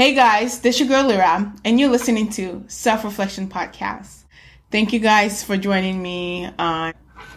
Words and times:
Hey 0.00 0.14
guys, 0.14 0.60
this 0.60 0.76
is 0.76 0.80
your 0.80 0.88
girl 0.88 1.08
Lyra, 1.10 1.52
and 1.62 1.78
you're 1.78 1.90
listening 1.90 2.30
to 2.30 2.64
Self 2.68 3.04
Reflection 3.04 3.50
Podcast. 3.50 4.24
Thank 4.70 4.94
you 4.94 4.98
guys 4.98 5.44
for 5.44 5.58
joining 5.58 6.00
me 6.00 6.48
on 6.58 6.94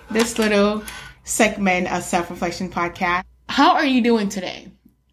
this 0.10 0.40
little 0.40 0.82
segment 1.26 1.92
of 1.92 2.04
Self 2.04 2.30
Reflection 2.30 2.70
Podcast. 2.70 3.24
How 3.50 3.74
are 3.74 3.86
you 3.86 4.02
doing 4.02 4.30
today? 4.30 4.72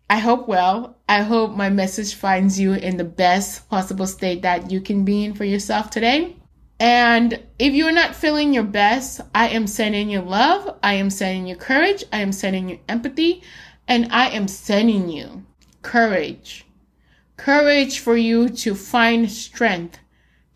I 0.09 0.19
hope 0.19 0.47
well. 0.47 0.97
I 1.09 1.23
hope 1.23 1.57
my 1.57 1.71
message 1.71 2.15
finds 2.15 2.57
you 2.61 2.75
in 2.75 2.97
the 2.97 3.03
best 3.03 3.69
possible 3.69 4.07
state 4.07 4.43
that 4.43 4.71
you 4.71 4.81
can 4.81 5.05
be 5.05 5.25
in 5.25 5.35
for 5.35 5.43
yourself 5.43 5.91
today. 5.91 6.37
And 6.79 7.43
if 7.59 7.75
you're 7.75 7.91
not 7.91 8.15
feeling 8.15 8.55
your 8.55 8.63
best, 8.63 9.23
I 9.35 9.49
am 9.49 9.67
sending 9.67 10.09
you 10.09 10.21
love, 10.21 10.79
I 10.85 10.95
am 10.95 11.11
sending 11.11 11.49
you 11.49 11.57
courage, 11.57 12.05
I 12.13 12.21
am 12.21 12.31
sending 12.31 12.69
you 12.69 12.79
empathy, 12.89 13.43
and 13.89 14.07
I 14.13 14.29
am 14.29 14.47
sending 14.47 15.09
you 15.09 15.45
courage 15.83 16.65
Courage 17.41 18.01
for 18.01 18.19
you 18.19 18.51
to 18.51 18.75
find 18.75 19.31
strength 19.31 19.99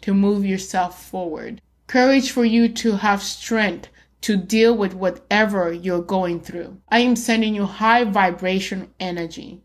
to 0.02 0.12
move 0.12 0.44
yourself 0.44 1.02
forward. 1.02 1.62
Courage 1.86 2.30
for 2.30 2.44
you 2.44 2.68
to 2.68 2.96
have 2.96 3.22
strength 3.22 3.88
to 4.20 4.36
deal 4.36 4.76
with 4.76 4.92
whatever 4.92 5.72
you're 5.72 6.02
going 6.02 6.40
through. 6.40 6.78
I 6.90 6.98
am 6.98 7.16
sending 7.16 7.54
you 7.54 7.64
high 7.64 8.04
vibration 8.04 8.92
energy. 9.00 9.62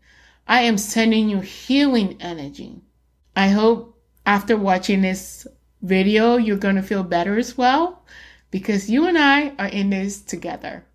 I 0.48 0.62
am 0.62 0.78
sending 0.78 1.28
you 1.28 1.40
healing 1.40 2.16
energy. 2.22 2.80
I 3.36 3.48
hope 3.48 4.00
after 4.24 4.56
watching 4.56 5.02
this 5.02 5.46
video, 5.82 6.38
you're 6.38 6.56
going 6.56 6.76
to 6.76 6.82
feel 6.82 7.04
better 7.04 7.36
as 7.38 7.54
well 7.54 8.02
because 8.50 8.88
you 8.88 9.06
and 9.06 9.18
I 9.18 9.50
are 9.58 9.68
in 9.68 9.90
this 9.90 10.22
together. 10.22 10.86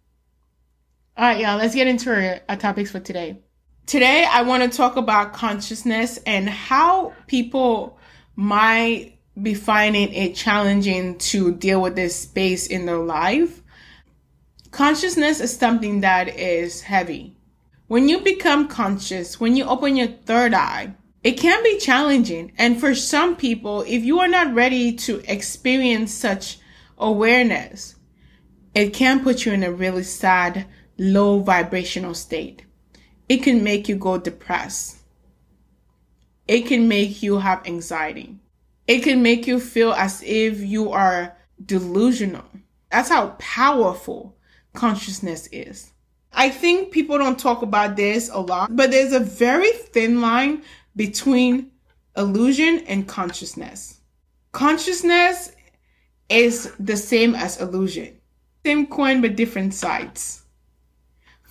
All 1.15 1.25
right, 1.25 1.39
y'all, 1.39 1.57
let's 1.57 1.75
get 1.75 1.85
into 1.85 2.11
our, 2.11 2.39
our 2.49 2.57
topics 2.57 2.89
for 2.89 2.99
today. 2.99 3.44
Today, 3.85 4.25
I 4.27 4.41
want 4.41 4.63
to 4.63 4.75
talk 4.75 4.95
about 4.95 5.33
consciousness 5.33 6.17
and 6.25 6.49
how 6.49 7.13
people 7.27 7.99
might 8.35 9.19
be 9.39 9.53
finding 9.53 10.11
it 10.11 10.33
challenging 10.33 11.19
to 11.19 11.53
deal 11.53 11.79
with 11.83 11.95
this 11.95 12.19
space 12.19 12.65
in 12.65 12.87
their 12.87 12.97
life. 12.97 13.61
Consciousness 14.71 15.39
is 15.39 15.55
something 15.55 16.01
that 16.01 16.29
is 16.29 16.81
heavy. 16.81 17.37
When 17.85 18.09
you 18.09 18.21
become 18.21 18.67
conscious, 18.67 19.39
when 19.39 19.55
you 19.55 19.65
open 19.65 19.95
your 19.95 20.07
third 20.07 20.55
eye, 20.55 20.95
it 21.23 21.33
can 21.33 21.61
be 21.63 21.77
challenging. 21.77 22.53
And 22.57 22.79
for 22.79 22.95
some 22.95 23.35
people, 23.35 23.83
if 23.83 24.03
you 24.03 24.19
are 24.19 24.27
not 24.27 24.55
ready 24.55 24.93
to 24.93 25.21
experience 25.31 26.11
such 26.11 26.57
awareness, 26.97 27.97
it 28.73 28.95
can 28.95 29.23
put 29.23 29.45
you 29.45 29.53
in 29.53 29.61
a 29.61 29.71
really 29.71 30.03
sad, 30.03 30.65
low 30.97 31.37
vibrational 31.37 32.15
state 32.15 32.65
it 33.27 33.37
can 33.37 33.63
make 33.63 33.89
you 33.89 33.95
go 33.95 34.17
depressed. 34.17 34.97
It 36.47 36.67
can 36.67 36.87
make 36.87 37.23
you 37.23 37.39
have 37.39 37.65
anxiety. 37.65 38.35
It 38.87 39.01
can 39.01 39.23
make 39.23 39.47
you 39.47 39.59
feel 39.59 39.93
as 39.93 40.21
if 40.23 40.59
you 40.59 40.91
are 40.91 41.35
delusional. 41.65 42.45
That's 42.91 43.09
how 43.09 43.35
powerful 43.39 44.35
consciousness 44.73 45.49
is. 45.51 45.91
I 46.31 46.49
think 46.49 46.91
people 46.91 47.17
don't 47.17 47.39
talk 47.39 47.61
about 47.61 47.95
this 47.95 48.29
a 48.29 48.39
lot, 48.39 48.75
but 48.75 48.91
there's 48.91 49.13
a 49.13 49.19
very 49.19 49.71
thin 49.71 50.21
line 50.21 50.63
between 50.95 51.71
illusion 52.15 52.79
and 52.87 53.07
consciousness. 53.07 54.01
Consciousness 54.51 55.51
is 56.29 56.73
the 56.79 56.97
same 56.97 57.35
as 57.35 57.59
illusion. 57.59 58.19
Same 58.65 58.85
coin, 58.87 59.21
but 59.21 59.35
different 59.35 59.73
sides. 59.73 60.44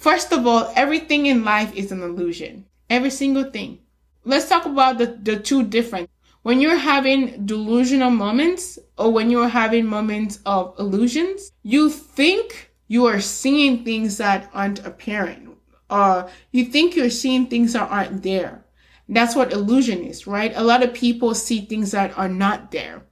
First 0.05 0.34
of 0.34 0.47
all, 0.47 0.70
everything 0.77 1.24
in 1.24 1.47
life 1.47 1.74
is 1.74 1.91
an 1.91 2.02
illusion. 2.02 2.66
Every 2.91 3.08
single 3.08 3.44
thing. 3.44 3.78
Let's 4.22 4.47
talk 4.47 4.66
about 4.66 4.98
the, 4.98 5.19
the 5.22 5.38
two 5.38 5.62
different. 5.62 6.10
When 6.42 6.60
you're 6.60 6.77
having 6.77 7.47
delusional 7.47 8.10
moments 8.10 8.78
or 8.98 9.10
when 9.10 9.30
you're 9.30 9.48
having 9.48 9.86
moments 9.86 10.41
of 10.44 10.78
illusions, 10.78 11.52
you 11.62 11.88
think 11.88 12.70
you 12.87 13.06
are 13.06 13.19
seeing 13.19 13.82
things 13.82 14.19
that 14.19 14.50
aren't 14.53 14.84
apparent 14.84 15.56
or 15.88 16.28
you 16.53 16.66
think 16.66 16.97
you're 16.97 17.09
seeing 17.09 17.47
things 17.47 17.72
that 17.72 17.91
aren't 17.91 18.22
there. 18.22 18.62
That's 19.09 19.34
what 19.34 19.54
illusion 19.54 20.04
is, 20.04 20.26
right? 20.26 20.53
A 20.54 20.62
lot 20.62 20.82
of 20.82 20.93
people 20.93 21.34
see 21.34 21.62
things 21.62 21.93
that 21.93 22.19
are 22.19 22.28
not 22.28 22.72
there. 22.72 23.06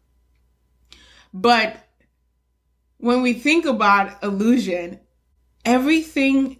But 1.32 1.88
when 2.98 3.22
we 3.22 3.32
think 3.32 3.64
about 3.64 4.22
illusion, 4.22 5.00
everything 5.64 6.58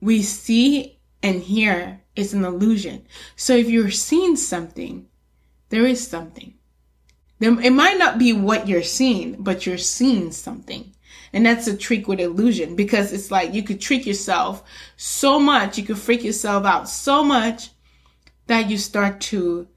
we 0.00 0.22
see 0.22 0.98
and 1.22 1.42
hear 1.42 2.00
is 2.14 2.34
an 2.34 2.44
illusion. 2.44 3.06
So 3.36 3.54
if 3.54 3.68
you're 3.68 3.90
seeing 3.90 4.36
something, 4.36 5.06
there 5.68 5.86
is 5.86 6.06
something. 6.06 6.54
Then 7.38 7.62
it 7.62 7.70
might 7.70 7.98
not 7.98 8.18
be 8.18 8.32
what 8.32 8.66
you're 8.66 8.82
seeing, 8.82 9.36
but 9.42 9.66
you're 9.66 9.78
seeing 9.78 10.32
something. 10.32 10.92
And 11.32 11.44
that's 11.44 11.66
a 11.66 11.76
trick 11.76 12.08
with 12.08 12.20
illusion 12.20 12.74
because 12.74 13.12
it's 13.12 13.30
like 13.30 13.54
you 13.54 13.62
could 13.62 13.80
trick 13.80 14.06
yourself 14.06 14.62
so 14.96 15.38
much, 15.38 15.78
you 15.78 15.84
could 15.84 15.98
freak 15.98 16.24
yourself 16.24 16.64
out 16.64 16.88
so 16.88 17.22
much 17.22 17.70
that 18.46 18.70
you 18.70 18.78
start 18.78 19.20
to 19.20 19.68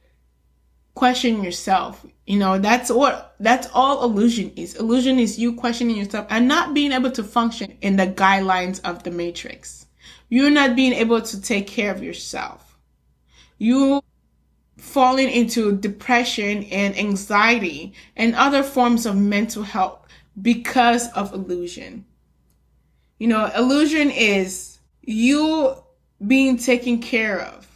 question 0.96 1.44
yourself. 1.44 2.06
You 2.26 2.40
know, 2.40 2.58
that's 2.58 2.90
what, 2.90 3.36
that's 3.40 3.68
all 3.74 4.04
illusion 4.04 4.54
is. 4.56 4.76
Illusion 4.76 5.20
is 5.20 5.38
you 5.38 5.54
questioning 5.56 5.98
yourself 5.98 6.28
and 6.30 6.48
not 6.48 6.74
being 6.74 6.94
able 6.94 7.12
to 7.12 7.24
function 7.24 7.78
in 7.81 7.98
the 7.98 8.08
guidelines 8.08 8.80
of 8.84 9.04
the 9.04 9.12
matrix. 9.12 9.88
You're 10.31 10.50
not 10.50 10.78
being 10.78 10.94
able 10.94 11.22
to 11.22 11.42
take 11.42 11.68
care 11.68 11.92
of 11.92 12.02
yourself. 12.02 12.78
You 13.58 14.02
falling 14.78 15.30
into 15.30 15.75
depression 15.75 16.64
and 16.72 16.97
anxiety 16.97 17.94
and 18.16 18.34
other 18.36 18.64
forms 18.64 19.06
of 19.06 19.18
mental 19.18 19.62
health 19.62 20.08
because 20.42 21.12
of 21.12 21.34
illusion. 21.34 22.06
You 23.19 23.28
know, 23.28 23.52
illusion 23.58 24.09
is 24.09 24.80
you 25.02 25.75
being 26.25 26.56
taken 26.56 27.02
care 27.02 27.42
of. 27.42 27.68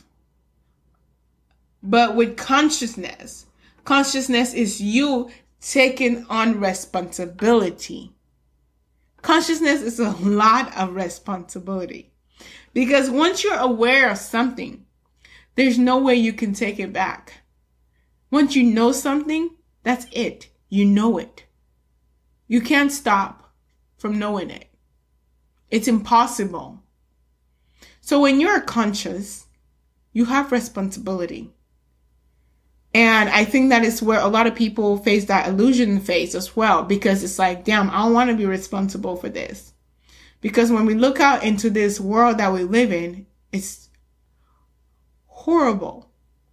But 1.84 2.16
with 2.16 2.38
consciousness, 2.38 3.48
consciousness 3.84 4.54
is 4.54 4.80
you 4.80 5.30
taking 5.60 6.26
on 6.30 6.62
responsibility. 6.62 8.14
Consciousness 9.22 9.82
is 9.82 10.00
a 10.00 10.12
lot 10.22 10.74
of 10.78 10.96
responsibility. 10.96 12.14
Because 12.76 13.10
once 13.10 13.42
you're 13.42 13.58
aware 13.58 14.12
of 14.12 14.18
something, 14.18 14.86
there's 15.56 15.80
no 15.80 15.98
way 15.98 16.16
you 16.16 16.34
can 16.34 16.52
take 16.54 16.78
it 16.78 16.92
back. 16.92 17.42
Once 18.30 18.54
you 18.54 18.64
know 18.64 18.92
something, 18.92 19.50
that's 19.84 20.08
it. 20.12 20.50
You 20.68 20.84
know 20.84 21.18
it. 21.18 21.46
You 22.50 22.60
can't 22.60 22.92
stop 22.92 23.54
from 23.96 24.20
knowing 24.20 24.50
it. 24.50 24.68
It's 25.72 25.88
impossible. 25.88 26.84
So 28.02 28.20
when 28.20 28.42
you're 28.42 28.60
conscious, 28.60 29.48
you 30.12 30.26
have 30.26 30.52
responsibility. 30.52 31.54
And 32.94 33.30
I 33.30 33.46
think 33.46 33.70
that 33.70 33.86
is 33.86 34.04
where 34.04 34.20
a 34.20 34.28
lot 34.28 34.48
of 34.48 34.56
people 34.56 34.98
face 34.98 35.24
that 35.26 35.48
illusion 35.48 36.02
phase 36.02 36.36
as 36.36 36.58
well, 36.58 36.84
because 36.84 37.24
it's 37.24 37.40
like, 37.40 37.64
damn, 37.64 37.90
I 37.90 38.04
don't 38.04 38.14
want 38.14 38.32
to 38.32 38.36
be 38.36 38.46
responsible 38.46 39.16
for 39.16 39.30
this. 39.30 39.72
Because 40.46 40.72
when 40.72 40.86
we 40.86 40.94
look 40.94 41.20
out 41.20 41.44
into 41.44 41.72
this 41.72 42.00
world 42.00 42.38
that 42.38 42.54
we 42.54 42.62
live 42.62 42.92
in, 42.92 43.26
it's 43.52 43.90
horrible. 45.26 46.12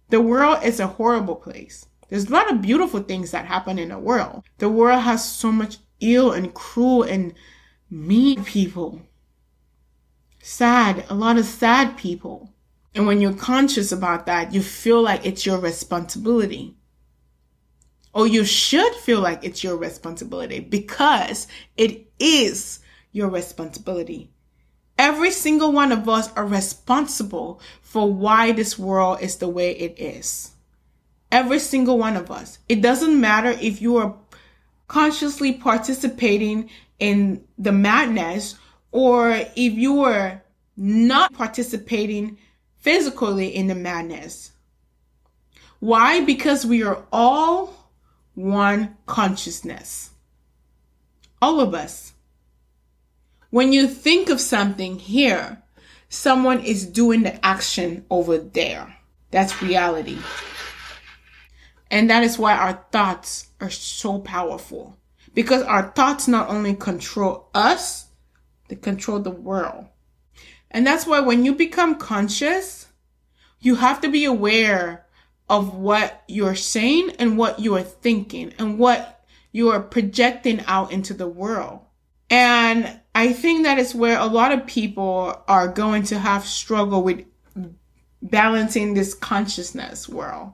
The 0.09 0.19
world 0.19 0.63
is 0.63 0.79
a 0.79 0.87
horrible 0.87 1.35
place. 1.35 1.85
There's 2.09 2.25
a 2.25 2.33
lot 2.33 2.51
of 2.51 2.63
beautiful 2.63 3.01
things 3.01 3.29
that 3.29 3.45
happen 3.45 3.77
in 3.77 3.89
the 3.89 3.99
world. 3.99 4.45
The 4.57 4.67
world 4.67 5.03
has 5.03 5.31
so 5.31 5.51
much 5.51 5.77
ill 5.99 6.31
and 6.31 6.55
cruel 6.55 7.03
and 7.03 7.35
mean 7.91 8.43
people. 8.43 9.03
Sad, 10.41 11.05
a 11.07 11.13
lot 11.13 11.37
of 11.37 11.45
sad 11.45 11.95
people. 11.95 12.51
And 12.95 13.05
when 13.05 13.21
you're 13.21 13.35
conscious 13.35 13.91
about 13.91 14.25
that, 14.25 14.55
you 14.55 14.63
feel 14.63 15.03
like 15.03 15.23
it's 15.23 15.45
your 15.45 15.59
responsibility. 15.59 16.75
Or 18.11 18.25
you 18.25 18.43
should 18.43 18.95
feel 18.95 19.19
like 19.19 19.43
it's 19.43 19.63
your 19.63 19.77
responsibility 19.77 20.61
because 20.61 21.45
it 21.77 22.07
is 22.17 22.79
your 23.13 23.29
responsibility. 23.29 24.29
Every 24.97 25.31
single 25.31 25.71
one 25.71 25.91
of 25.93 26.09
us 26.09 26.31
are 26.33 26.45
responsible 26.45 27.61
for 27.81 28.11
why 28.11 28.51
this 28.51 28.77
world 28.77 29.21
is 29.21 29.37
the 29.37 29.47
way 29.47 29.71
it 29.71 29.97
is. 29.97 30.51
Every 31.31 31.59
single 31.59 31.97
one 31.97 32.17
of 32.17 32.29
us. 32.29 32.59
It 32.67 32.81
doesn't 32.81 33.19
matter 33.19 33.49
if 33.49 33.81
you 33.81 33.95
are 33.97 34.15
consciously 34.87 35.53
participating 35.53 36.69
in 36.99 37.43
the 37.57 37.71
madness 37.71 38.55
or 38.91 39.31
if 39.31 39.73
you 39.73 40.03
are 40.03 40.43
not 40.77 41.33
participating 41.33 42.37
physically 42.77 43.47
in 43.47 43.67
the 43.67 43.75
madness. 43.75 44.51
Why? 45.79 46.21
Because 46.21 46.65
we 46.65 46.83
are 46.83 47.03
all 47.11 47.89
one 48.35 48.95
consciousness. 49.05 50.11
All 51.41 51.59
of 51.59 51.73
us. 51.73 52.13
When 53.53 53.71
you 53.71 53.87
think 53.87 54.31
of 54.31 54.41
something 54.41 54.97
here, 54.97 55.61
someone 56.09 56.61
is 56.61 56.87
doing 56.87 57.21
the 57.21 57.45
action 57.45 58.03
over 58.09 58.39
there. 58.39 58.97
That's 59.29 59.61
reality. 59.61 60.17
And 61.91 62.09
that 62.09 62.23
is 62.23 62.39
why 62.39 62.57
our 62.57 62.83
thoughts 62.91 63.49
are 63.61 63.69
so 63.69 64.17
powerful. 64.17 64.97
Because 65.35 65.61
our 65.61 65.91
thoughts 65.91 66.27
not 66.27 66.49
only 66.49 66.73
control 66.73 67.51
us, 67.53 68.07
they 68.69 68.75
control 68.75 69.19
the 69.19 69.29
world. 69.29 69.85
And 70.71 70.87
that's 70.87 71.05
why 71.05 71.19
when 71.19 71.45
you 71.45 71.53
become 71.53 71.93
conscious, 71.93 72.87
you 73.59 73.75
have 73.75 74.01
to 74.01 74.09
be 74.09 74.25
aware 74.25 75.05
of 75.47 75.75
what 75.75 76.23
you're 76.27 76.55
saying 76.55 77.11
and 77.19 77.37
what 77.37 77.59
you 77.59 77.75
are 77.75 77.83
thinking 77.83 78.51
and 78.57 78.79
what 78.79 79.23
you 79.51 79.69
are 79.69 79.79
projecting 79.79 80.61
out 80.65 80.91
into 80.91 81.13
the 81.13 81.27
world. 81.27 81.81
And 82.31 82.99
I 83.15 83.33
think 83.33 83.63
that 83.63 83.77
is 83.77 83.93
where 83.93 84.17
a 84.17 84.25
lot 84.25 84.51
of 84.51 84.65
people 84.65 85.43
are 85.47 85.67
going 85.67 86.03
to 86.03 86.17
have 86.17 86.45
struggle 86.45 87.03
with 87.03 87.25
balancing 88.21 88.93
this 88.93 89.13
consciousness 89.13 90.09
world. 90.09 90.53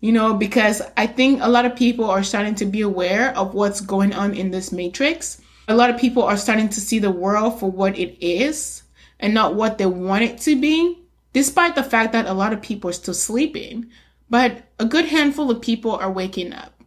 You 0.00 0.10
know, 0.10 0.34
because 0.34 0.82
I 0.96 1.06
think 1.06 1.40
a 1.42 1.48
lot 1.48 1.64
of 1.64 1.76
people 1.76 2.06
are 2.06 2.24
starting 2.24 2.56
to 2.56 2.66
be 2.66 2.80
aware 2.80 3.36
of 3.36 3.54
what's 3.54 3.80
going 3.80 4.12
on 4.12 4.34
in 4.34 4.50
this 4.50 4.72
matrix. 4.72 5.40
A 5.68 5.76
lot 5.76 5.90
of 5.90 6.00
people 6.00 6.24
are 6.24 6.36
starting 6.36 6.68
to 6.70 6.80
see 6.80 6.98
the 6.98 7.10
world 7.10 7.60
for 7.60 7.70
what 7.70 7.96
it 7.96 8.20
is 8.20 8.82
and 9.20 9.32
not 9.32 9.54
what 9.54 9.78
they 9.78 9.86
want 9.86 10.24
it 10.24 10.38
to 10.38 10.60
be, 10.60 10.98
despite 11.32 11.76
the 11.76 11.84
fact 11.84 12.12
that 12.14 12.26
a 12.26 12.34
lot 12.34 12.52
of 12.52 12.60
people 12.60 12.90
are 12.90 12.94
still 12.94 13.14
sleeping. 13.14 13.86
But 14.28 14.64
a 14.80 14.84
good 14.84 15.04
handful 15.04 15.52
of 15.52 15.60
people 15.60 15.92
are 15.92 16.10
waking 16.10 16.52
up. 16.52 16.82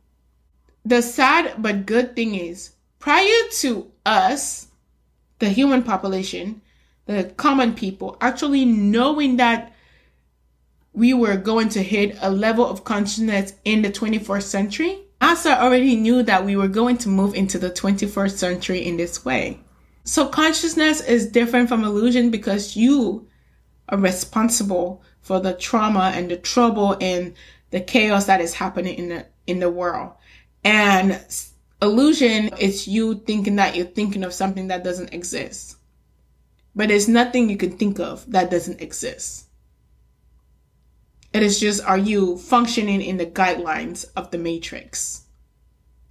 The 0.84 1.02
sad 1.02 1.54
but 1.60 1.86
good 1.86 2.18
thing 2.18 2.36
is, 2.36 2.72
prior 3.00 3.50
to 3.60 3.90
us, 4.06 4.68
the 5.40 5.50
human 5.50 5.84
population, 5.84 6.62
the 7.06 7.26
common 7.38 7.74
people, 7.74 8.18
actually 8.22 8.66
knowing 8.66 9.38
that 9.38 9.74
we 10.94 11.14
were 11.14 11.36
going 11.36 11.70
to 11.70 11.84
hit 11.84 12.18
a 12.22 12.32
level 12.32 12.66
of 12.66 12.84
consciousness 12.84 13.54
in 13.66 13.82
the 13.82 13.90
21st 13.90 14.44
century, 14.44 15.00
NASA 15.22 15.58
already 15.58 15.96
knew 15.96 16.24
that 16.24 16.46
we 16.46 16.56
were 16.56 16.68
going 16.68 16.98
to 17.00 17.10
move 17.10 17.34
into 17.34 17.58
the 17.58 17.70
21st 17.70 18.38
century 18.38 18.86
in 18.86 18.98
this 18.98 19.26
way. 19.26 19.60
So 20.04 20.28
consciousness 20.28 21.02
is 21.02 21.28
different 21.28 21.68
from 21.68 21.84
illusion 21.84 22.30
because 22.30 22.76
you 22.76 23.28
are 23.90 23.98
responsible 23.98 25.02
for 25.22 25.40
the 25.40 25.54
trauma 25.54 26.12
and 26.14 26.30
the 26.30 26.38
trouble 26.38 26.96
and 27.02 27.34
the 27.72 27.82
chaos 27.82 28.28
that 28.28 28.40
is 28.40 28.54
happening 28.54 28.96
in 28.96 29.10
the 29.10 29.26
in 29.48 29.60
the 29.60 29.70
world. 29.70 30.14
And 30.64 31.20
illusion 31.82 32.50
is 32.58 32.88
you 32.88 33.16
thinking 33.16 33.58
that 33.58 33.76
you're 33.76 33.86
thinking 33.86 34.24
of 34.24 34.34
something 34.34 34.68
that 34.68 34.84
doesn't 34.84 35.14
exist. 35.14 35.78
But 36.76 36.90
there's 36.90 37.08
nothing 37.08 37.50
you 37.50 37.58
can 37.58 37.78
think 37.78 38.00
of 38.00 38.30
that 38.32 38.52
doesn't 38.52 38.82
exist. 38.82 39.48
It 41.34 41.44
is 41.44 41.60
just 41.60 41.84
are 41.84 41.98
you 41.98 42.38
functioning 42.38 43.02
in 43.02 43.18
the 43.18 43.26
guidelines 43.26 44.06
of 44.16 44.32
the 44.32 44.38
matrix? 44.38 45.24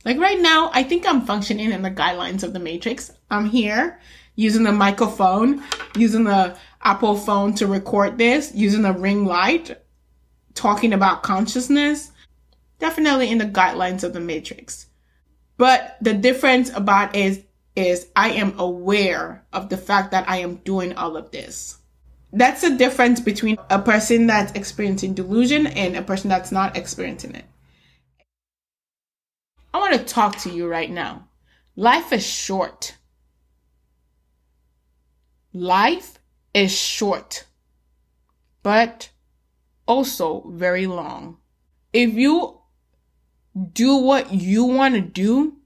Like 0.04 0.18
right 0.18 0.38
now, 0.38 0.70
I 0.74 0.82
think 0.82 1.06
I'm 1.06 1.22
functioning 1.22 1.72
in 1.72 1.82
the 1.82 1.90
guidelines 1.90 2.42
of 2.42 2.52
the 2.52 2.58
matrix. 2.58 3.10
I'm 3.30 3.46
here 3.46 4.00
using 4.36 4.64
the 4.64 4.72
microphone, 4.72 5.62
using 5.96 6.24
the 6.24 6.56
Apple 6.82 7.16
phone 7.16 7.54
to 7.54 7.66
record 7.66 8.18
this, 8.18 8.52
using 8.54 8.84
a 8.84 8.92
ring 8.92 9.24
light, 9.24 9.80
talking 10.54 10.92
about 10.92 11.22
consciousness. 11.22 12.10
Definitely 12.78 13.30
in 13.30 13.38
the 13.38 13.46
guidelines 13.46 14.04
of 14.04 14.12
the 14.12 14.20
matrix. 14.20 14.86
But 15.56 15.96
the 16.00 16.14
difference 16.14 16.70
about 16.70 17.14
is 17.14 17.42
is 17.76 18.06
I 18.14 18.30
am 18.30 18.58
aware 18.58 19.44
of 19.52 19.68
the 19.68 19.76
fact 19.76 20.12
that 20.12 20.28
I 20.28 20.38
am 20.38 20.56
doing 20.56 20.94
all 20.94 21.16
of 21.16 21.30
this. 21.32 21.78
That's 22.32 22.62
the 22.62 22.76
difference 22.76 23.20
between 23.20 23.58
a 23.70 23.80
person 23.80 24.26
that's 24.26 24.52
experiencing 24.52 25.14
delusion 25.14 25.66
and 25.66 25.96
a 25.96 26.02
person 26.02 26.28
that's 26.28 26.52
not 26.52 26.76
experiencing 26.76 27.34
it. 27.34 27.44
I 29.72 29.78
want 29.78 29.94
to 29.94 30.04
talk 30.04 30.38
to 30.38 30.50
you 30.50 30.68
right 30.68 30.90
now. 30.90 31.28
Life 31.76 32.12
is 32.12 32.24
short. 32.24 32.96
Life 35.52 36.18
is 36.52 36.76
short, 36.76 37.46
but 38.62 39.10
also 39.86 40.48
very 40.48 40.86
long. 40.86 41.38
If 41.92 42.14
you 42.14 42.60
do 43.72 43.96
what 43.96 44.32
you 44.32 44.64
want 44.64 44.94
to 44.94 45.00
do, 45.00 45.56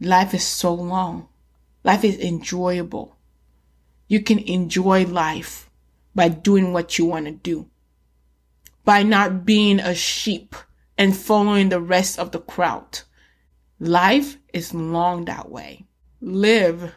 life 0.00 0.34
is 0.34 0.44
so 0.44 0.74
long. 0.74 1.28
Life 1.82 2.04
is 2.04 2.18
enjoyable. 2.18 3.16
You 4.08 4.22
can 4.22 4.38
enjoy 4.40 5.06
life 5.06 5.70
by 6.14 6.28
doing 6.28 6.72
what 6.72 6.98
you 6.98 7.06
want 7.06 7.26
to 7.26 7.32
do, 7.32 7.70
by 8.84 9.02
not 9.02 9.44
being 9.44 9.80
a 9.80 9.94
sheep 9.94 10.54
and 10.98 11.16
following 11.16 11.68
the 11.68 11.80
rest 11.80 12.18
of 12.18 12.32
the 12.32 12.40
crowd. 12.40 13.00
Life 13.78 14.36
is 14.52 14.74
long 14.74 15.24
that 15.24 15.50
way. 15.50 15.86
Live 16.20 16.92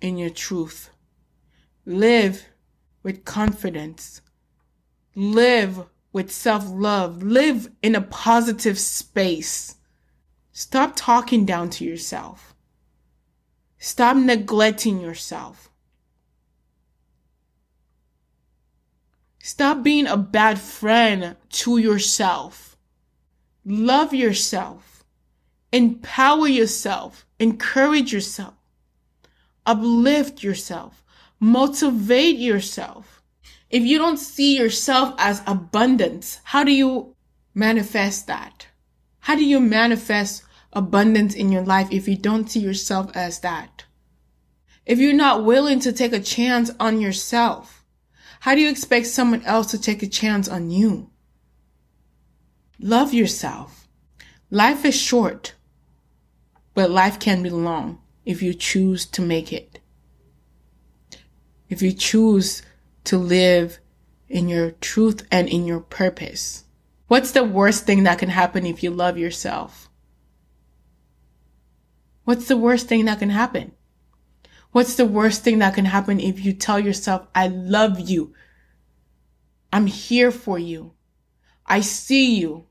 in 0.00 0.18
your 0.18 0.30
truth. 0.30 0.90
Live 1.84 2.46
with 3.04 3.24
confidence. 3.24 4.22
Live 5.14 5.84
with 6.16 6.32
self 6.32 6.64
love. 6.66 7.22
Live 7.22 7.68
in 7.82 7.94
a 7.94 8.00
positive 8.00 8.78
space. 8.78 9.76
Stop 10.50 10.94
talking 10.96 11.44
down 11.44 11.68
to 11.68 11.84
yourself. 11.84 12.54
Stop 13.76 14.16
neglecting 14.16 14.98
yourself. 14.98 15.68
Stop 19.40 19.82
being 19.82 20.06
a 20.06 20.16
bad 20.16 20.58
friend 20.58 21.36
to 21.50 21.76
yourself. 21.76 22.78
Love 23.66 24.14
yourself. 24.14 25.04
Empower 25.70 26.48
yourself. 26.48 27.26
Encourage 27.38 28.14
yourself. 28.14 28.54
Uplift 29.66 30.42
yourself. 30.42 31.04
Motivate 31.38 32.38
yourself. 32.38 33.15
If 33.70 33.82
you 33.82 33.98
don't 33.98 34.18
see 34.18 34.56
yourself 34.56 35.14
as 35.18 35.42
abundance, 35.46 36.40
how 36.44 36.62
do 36.64 36.72
you 36.72 37.14
manifest 37.54 38.26
that? 38.28 38.68
How 39.20 39.34
do 39.34 39.44
you 39.44 39.58
manifest 39.58 40.44
abundance 40.72 41.34
in 41.34 41.50
your 41.50 41.64
life 41.64 41.88
if 41.90 42.06
you 42.06 42.16
don't 42.16 42.48
see 42.48 42.60
yourself 42.60 43.10
as 43.16 43.40
that? 43.40 43.84
If 44.84 45.00
you're 45.00 45.14
not 45.14 45.44
willing 45.44 45.80
to 45.80 45.92
take 45.92 46.12
a 46.12 46.20
chance 46.20 46.70
on 46.78 47.00
yourself, 47.00 47.84
how 48.40 48.54
do 48.54 48.60
you 48.60 48.70
expect 48.70 49.06
someone 49.08 49.42
else 49.42 49.72
to 49.72 49.80
take 49.80 50.02
a 50.02 50.08
chance 50.08 50.48
on 50.48 50.70
you? 50.70 51.10
Love 52.78 53.12
yourself. 53.12 53.88
Life 54.50 54.84
is 54.84 54.94
short. 54.94 55.54
But 56.74 56.90
life 56.90 57.18
can 57.18 57.42
be 57.42 57.50
long 57.50 58.00
if 58.24 58.42
you 58.42 58.54
choose 58.54 59.06
to 59.06 59.22
make 59.22 59.52
it. 59.52 59.80
If 61.68 61.82
you 61.82 61.90
choose 61.92 62.62
to 63.06 63.18
live 63.18 63.78
in 64.28 64.48
your 64.48 64.72
truth 64.72 65.26
and 65.30 65.48
in 65.48 65.66
your 65.66 65.80
purpose. 65.80 66.64
What's 67.08 67.32
the 67.32 67.44
worst 67.44 67.86
thing 67.86 68.02
that 68.04 68.18
can 68.18 68.30
happen 68.30 68.66
if 68.66 68.82
you 68.82 68.90
love 68.90 69.16
yourself? 69.16 69.88
What's 72.24 72.48
the 72.48 72.56
worst 72.56 72.88
thing 72.88 73.04
that 73.04 73.20
can 73.20 73.30
happen? 73.30 73.72
What's 74.72 74.96
the 74.96 75.06
worst 75.06 75.44
thing 75.44 75.60
that 75.60 75.74
can 75.74 75.84
happen 75.84 76.18
if 76.18 76.44
you 76.44 76.52
tell 76.52 76.80
yourself, 76.80 77.28
I 77.34 77.46
love 77.46 78.00
you. 78.00 78.34
I'm 79.72 79.86
here 79.86 80.30
for 80.30 80.58
you. 80.58 80.92
I 81.64 81.80
see 81.80 82.34
you. 82.34 82.66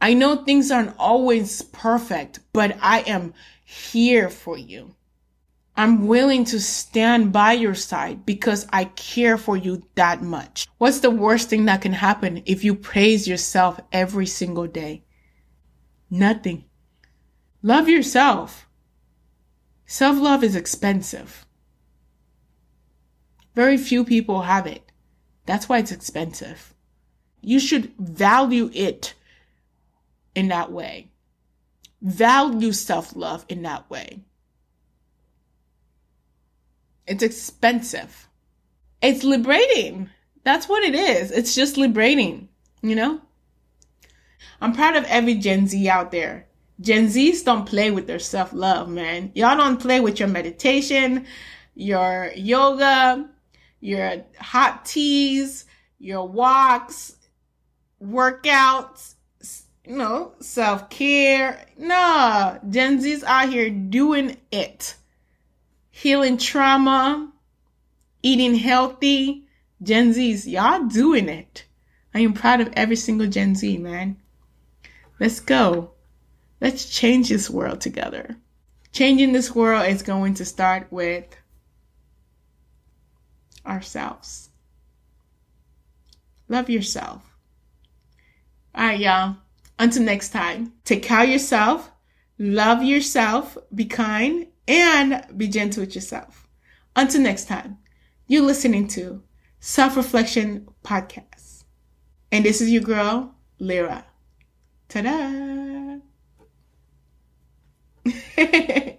I 0.00 0.12
know 0.12 0.36
things 0.36 0.70
aren't 0.70 0.94
always 0.98 1.62
perfect, 1.62 2.40
but 2.52 2.76
I 2.82 3.00
am 3.00 3.32
here 3.64 4.28
for 4.28 4.58
you. 4.58 4.95
I'm 5.76 6.06
willing 6.06 6.44
to 6.46 6.60
stand 6.60 7.32
by 7.32 7.52
your 7.52 7.74
side 7.74 8.24
because 8.24 8.66
I 8.72 8.84
care 8.84 9.36
for 9.36 9.58
you 9.58 9.82
that 9.94 10.22
much. 10.22 10.66
What's 10.78 11.00
the 11.00 11.10
worst 11.10 11.50
thing 11.50 11.66
that 11.66 11.82
can 11.82 11.92
happen 11.92 12.42
if 12.46 12.64
you 12.64 12.74
praise 12.74 13.28
yourself 13.28 13.78
every 13.92 14.26
single 14.26 14.66
day? 14.66 15.04
Nothing. 16.10 16.64
Love 17.62 17.88
yourself. 17.88 18.66
Self 19.84 20.18
love 20.18 20.42
is 20.42 20.56
expensive. 20.56 21.44
Very 23.54 23.76
few 23.76 24.04
people 24.04 24.42
have 24.42 24.66
it. 24.66 24.90
That's 25.44 25.68
why 25.68 25.78
it's 25.78 25.92
expensive. 25.92 26.74
You 27.42 27.60
should 27.60 27.92
value 27.98 28.70
it 28.72 29.14
in 30.34 30.48
that 30.48 30.72
way. 30.72 31.10
Value 32.00 32.72
self 32.72 33.14
love 33.14 33.44
in 33.48 33.62
that 33.62 33.88
way. 33.90 34.20
It's 37.06 37.22
expensive. 37.22 38.28
It's 39.02 39.24
liberating. 39.24 40.10
That's 40.44 40.68
what 40.68 40.82
it 40.82 40.94
is. 40.94 41.30
It's 41.30 41.54
just 41.54 41.76
liberating, 41.76 42.48
you 42.82 42.94
know? 42.94 43.20
I'm 44.60 44.72
proud 44.72 44.96
of 44.96 45.04
every 45.04 45.34
Gen 45.34 45.66
Z 45.66 45.88
out 45.88 46.10
there. 46.10 46.46
Gen 46.80 47.06
Zs 47.06 47.44
don't 47.44 47.66
play 47.66 47.90
with 47.90 48.06
their 48.06 48.18
self 48.18 48.52
love, 48.52 48.88
man. 48.88 49.32
Y'all 49.34 49.56
don't 49.56 49.80
play 49.80 50.00
with 50.00 50.18
your 50.18 50.28
meditation, 50.28 51.26
your 51.74 52.32
yoga, 52.34 53.28
your 53.80 54.24
hot 54.38 54.84
teas, 54.84 55.64
your 55.98 56.26
walks, 56.26 57.16
workouts, 58.02 59.14
you 59.86 59.96
know, 59.96 60.32
self 60.40 60.90
care. 60.90 61.66
Nah, 61.78 62.58
Gen 62.68 63.00
Z's 63.00 63.24
out 63.24 63.48
here 63.48 63.70
doing 63.70 64.36
it. 64.50 64.96
Healing 65.96 66.36
trauma, 66.36 67.32
eating 68.22 68.54
healthy. 68.54 69.46
Gen 69.82 70.12
Z's, 70.12 70.46
y'all 70.46 70.84
doing 70.84 71.26
it. 71.26 71.64
I 72.12 72.20
am 72.20 72.34
proud 72.34 72.60
of 72.60 72.68
every 72.74 72.96
single 72.96 73.26
Gen 73.26 73.54
Z, 73.54 73.78
man. 73.78 74.18
Let's 75.18 75.40
go. 75.40 75.92
Let's 76.60 76.84
change 76.84 77.30
this 77.30 77.48
world 77.48 77.80
together. 77.80 78.36
Changing 78.92 79.32
this 79.32 79.54
world 79.54 79.86
is 79.86 80.02
going 80.02 80.34
to 80.34 80.44
start 80.44 80.86
with 80.90 81.34
ourselves. 83.64 84.50
Love 86.46 86.68
yourself. 86.68 87.22
All 88.74 88.84
right, 88.84 89.00
y'all. 89.00 89.36
Until 89.78 90.02
next 90.02 90.28
time, 90.28 90.74
take 90.84 91.02
care 91.02 91.24
of 91.24 91.30
yourself, 91.30 91.90
love 92.38 92.82
yourself, 92.82 93.56
be 93.74 93.86
kind, 93.86 94.46
and 94.68 95.24
be 95.36 95.48
gentle 95.48 95.82
with 95.82 95.94
yourself. 95.94 96.48
Until 96.94 97.20
next 97.20 97.46
time, 97.46 97.78
you're 98.26 98.42
listening 98.42 98.88
to 98.88 99.22
Self 99.60 99.96
Reflection 99.96 100.68
Podcast. 100.84 101.64
And 102.32 102.44
this 102.44 102.60
is 102.60 102.70
your 102.70 102.82
girl, 102.82 103.34
Lyra. 103.58 104.04
Ta 104.88 105.02
da! 105.02 105.98